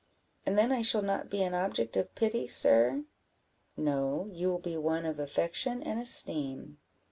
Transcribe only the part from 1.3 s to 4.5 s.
an object of pity, sir?" "No, you